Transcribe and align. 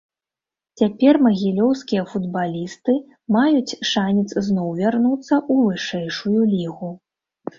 Цяпер 0.79 1.13
магілёўскія 1.25 2.03
футбалісты 2.13 2.95
маюць 3.35 3.77
шанец 3.91 4.29
зноў 4.47 4.71
вярнуцца 4.81 5.35
ў 5.53 5.67
вышэйшую 5.67 6.41
лігу. 6.55 6.91